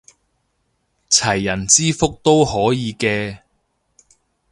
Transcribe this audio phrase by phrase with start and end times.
[1.11, 3.37] 齊人之福都可以嘅